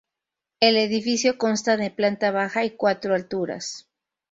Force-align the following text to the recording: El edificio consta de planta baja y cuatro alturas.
El 0.59 0.77
edificio 0.77 1.37
consta 1.37 1.77
de 1.77 1.91
planta 1.91 2.31
baja 2.31 2.65
y 2.65 2.71
cuatro 2.71 3.13
alturas. 3.13 3.87